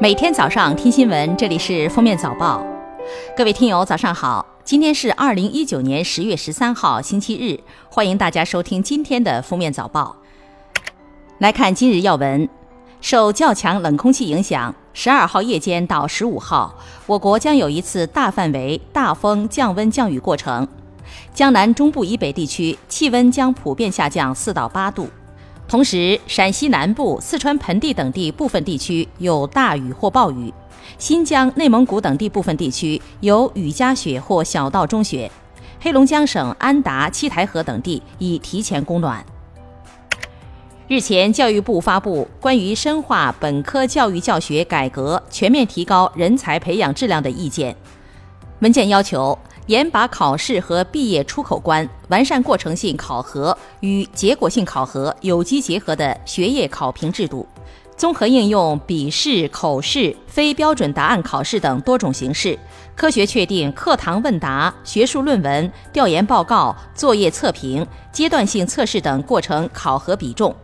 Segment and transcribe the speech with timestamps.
[0.00, 2.64] 每天早上听新闻，这里是封面早报。
[3.36, 4.46] 各位听友，早上好！
[4.62, 7.58] 今天是二零一九年十月十三号，星期日。
[7.90, 10.14] 欢迎大家收听今天的封面早报。
[11.38, 12.48] 来看今日要闻：
[13.00, 20.68] 受较强冷空气影响，十二号夜间到十五号，我国将有一次大范围大风降温降雨过程。
[21.34, 25.08] 江南中部以北地区气温将普遍下降四到八度。
[25.68, 30.50] 同时，陕西南部、四川盆地等地部分地区有大雨或暴雨；
[30.96, 35.30] 新疆、内蒙古等地部分地区有雨夹雪或小到中雪；
[35.78, 39.22] 黑龙江省安达、七台河等地已提前供暖。
[40.88, 47.76] 日前，教育部发布关于深化本科教育教学改革、全面提高人才培养质量的意见。
[48.60, 49.38] 文件要求。
[49.68, 57.46] 严把考试和毕业出口关，完善过程性考核与结果性考核有机结合的学业考评制度，
[57.94, 62.58] 综合应用笔试、口试、非标准答案考试等多种形式，
[62.96, 70.56] 科学确定课堂问答、学术论文、调研报告、作业测评、阶段性测试等过程考核比重，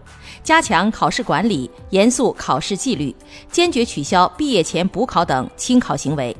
[0.43, 3.15] 加强考试管理，严肃考试纪律，
[3.53, 6.35] 坚决取消毕业前补考等轻考行为。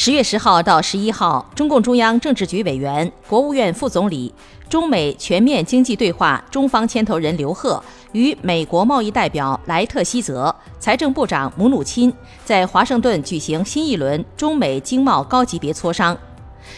[0.00, 4.32] 十月十号到十一号，中共中央政治局委员、国务院副总理、
[4.68, 7.82] 中美全面经济对话中方牵头人刘鹤
[8.12, 12.12] 与美国贸易代表莱特希泽、财政部长姆努钦
[12.44, 16.16] 在华盛顿举行新一轮中美经贸高级别磋商。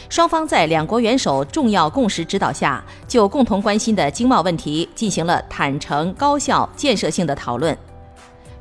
[0.09, 7.77] 双方在两国元首重要共识指导下，就共同关心的经贸问题进行了坦诚、高效、建设性的讨论。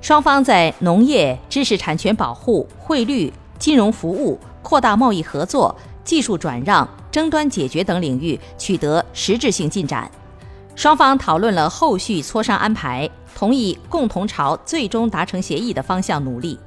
[0.02, 4.38] 双方在农业、知识产权保护、汇率、金融服务。
[4.70, 10.12] 扩大贸易合作、技术转让、争端解决等领域取得实质性进展，
[10.76, 16.60] 双方讨论了后续磋商安排，同意共同朝最终达成协议的方向努力。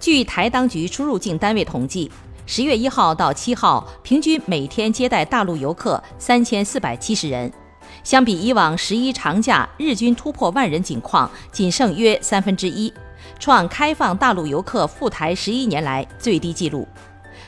[0.00, 2.10] 据台当局出入境单位统计，
[2.46, 7.52] 十月一号到七号，平均每天接待大陆游客三千四百七十人，
[8.02, 12.92] 相比以往十一长假日均突破万人景况，仅剩约三分之一。
[13.38, 16.86] 创开放大陆游客赴台十一年来最低纪录。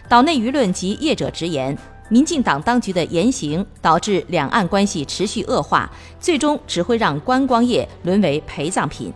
[0.08, 1.76] 岛内舆论及业者直言，
[2.08, 9.12] 民进党当局的言行导致两岸关系持续恶化，最终只会让观光业沦为陪葬品。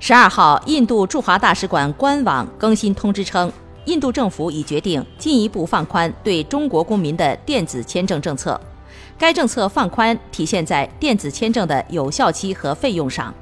[0.00, 3.52] 十二号，印度驻华大使馆官网更新通知称，
[3.84, 8.60] 印度政府已决定进一步放宽对中国公民的电子签证政策。
[9.16, 13.32] 该政策放宽体现在电子签证的有效期和费用上。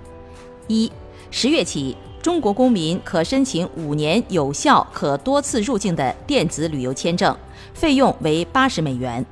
[0.67, 0.93] 一
[1.33, 7.35] 十月起，中国公民可申请五年有效、可多次入境的电子旅游签证，
[7.73, 9.25] 费用为八十美元。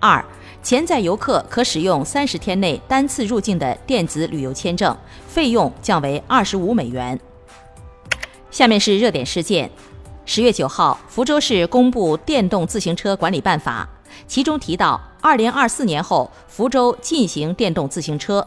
[0.00, 0.24] 二，
[0.60, 4.94] 潜在游客可使用三十天内单次入境的电子旅游签证，
[5.28, 7.18] 费用降为二十五美元。
[8.50, 9.70] 下面是热点事件：
[10.24, 13.88] 十月九号，福州市公布《电动自行车管理办法》，
[14.26, 18.44] 其中提到，二零二四年后，福州禁行电动自行车。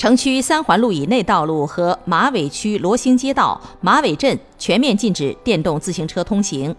[0.00, 6.74] 城区三环路以内道路和马尾区罗兴街道、马尾镇全面禁止电动自行车通行。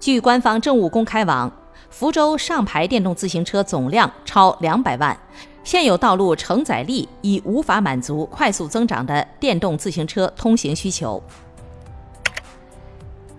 [0.00, 1.52] 据官方政务公开网，
[1.90, 5.14] 福州上牌电动自行车总量超两百万，
[5.62, 11.22] 现有道路承载力已无法满足快速增长的电动自行车通行需求。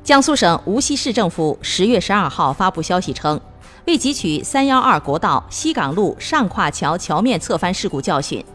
[0.03, 3.41] 江苏省无锡市政府十月十二号发布消息称，
[3.87, 8.45] 为汲取三幺二国道西港路上跨桥桥面侧翻事故教训。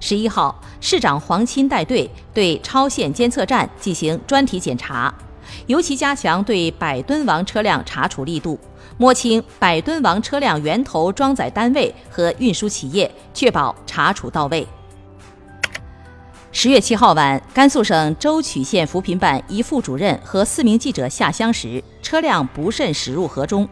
[0.00, 5.12] 十一号，市长黄钦带队对超限监测站进行专题检查，
[5.66, 8.58] 尤其加强对百吨王车辆查处力度，
[8.98, 14.66] 摸清百吨王车辆源头装载单位和运输企业，确保查处到位。
[16.52, 23.68] 十月七号晚，甘肃省舟曲县扶贫办一副主任和四名记者下乡时，车辆不慎驶入河中。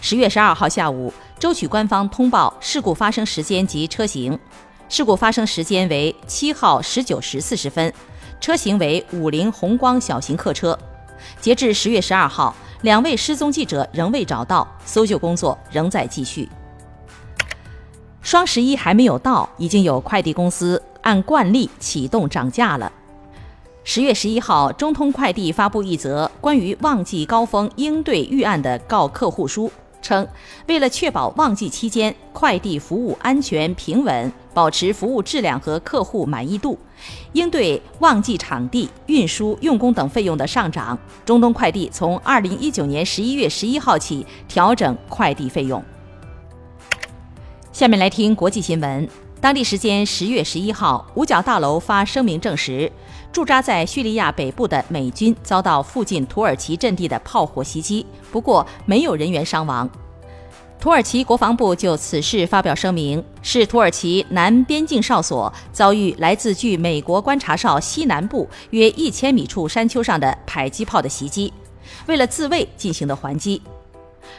[0.00, 4.38] 十月十二号下午，舟曲官方通报事故发生时间及车型。
[4.88, 7.92] 事故发生时间为七号十九时四十分，
[8.40, 10.78] 车型为五菱宏光小型客车。
[11.40, 16.48] 截至十月十二号，两位失踪记者仍未找到，搜救工作仍在继续。
[18.22, 22.90] 双十一还没有到，已经有快递公司按惯例启动涨价了。
[23.82, 29.70] 十月十一号，中通快递发布一则关于旺季高峰应对预案的告客户书。
[30.02, 30.26] 称，
[30.68, 36.78] 为了确保旺季期间快递服务安全平稳，保持服务质量和客户满意度，
[37.34, 45.84] 应对旺季场地、运输、用工等费用的上涨，中东快递从二零一九年十一月十一号起调整快递费用。
[47.70, 49.06] 下面来听国际新闻。
[49.42, 52.90] 当地时间十月十一号，五角大楼发声明证实，
[53.30, 59.86] 驻扎在叙利亚北部的美军遭到附近土耳其阵地的炮火袭击，不过没有人员伤亡。
[60.78, 71.52] 土耳其国防部就此事发表声明，是土耳其南边境哨所遭遇来自距美国观察哨西南部约一千米处山丘上的迫击炮的袭击，
[72.06, 73.60] 为了自卫进行的还击。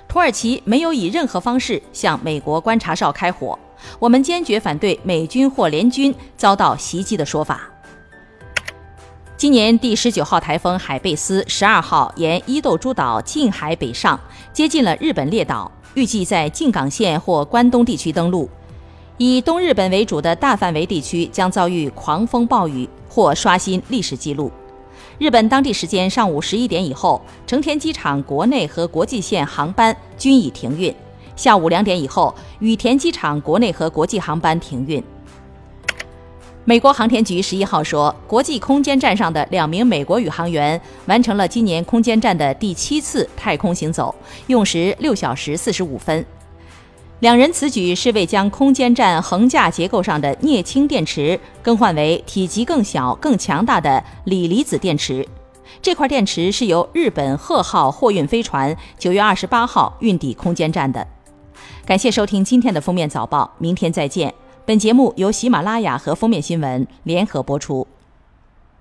[0.07, 3.57] 土耳其没有以任何方式向美国观察哨开火，
[3.99, 7.69] 我们坚决反对美军或联军遭到袭击的说法。
[9.35, 14.19] 今年第十九号台风海贝斯十二号沿伊豆诸岛近海北上，
[14.53, 15.71] 接近了日本列岛。
[15.97, 18.47] 预计在静冈县或关东地区登陆，
[19.17, 24.51] 以东日本为主的大范围地区将遭遇狂风暴雨或刷新历史记录。
[25.17, 30.93] 日本当地时间上午十一点以后，成田机场国内和国际线航班均已停运；
[31.35, 35.03] 下午两点以后，羽田机场国内和国际航班停运。
[36.69, 44.13] 美国航天局十一号说，国际空间站上的两名美国宇航员完成了今年空间站的第七次太空行走，
[44.47, 46.25] 用时六小时四十五分。
[47.21, 55.25] 两人此举是为将空间站横架结构上的镍氢电池更换为体积更小、更强大的锂离子电池。
[55.81, 61.07] 这块电池是由日本鹤号货运飞船九月二十八号运抵空间站的。
[61.85, 64.33] 感谢收听今天的封面早报，明天再见。
[64.67, 67.87] 本节目由喜马拉雅和封面新闻联合播出。